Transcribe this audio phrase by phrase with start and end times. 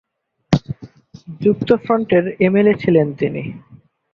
[1.41, 3.43] যুক্তফ্রন্টের MLA ছিলেন তিনি।